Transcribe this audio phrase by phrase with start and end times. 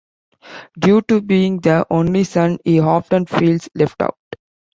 [0.79, 4.17] Due to being the only son, he often feels left out.